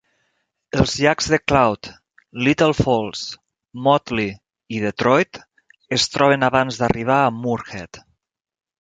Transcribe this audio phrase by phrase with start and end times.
[0.83, 1.89] Els llacs de Cloud,
[2.47, 3.23] Little Falls,
[3.89, 4.33] Motley
[4.79, 5.43] i Detroit
[6.01, 8.07] es troben abans d'arribar a Moorhead.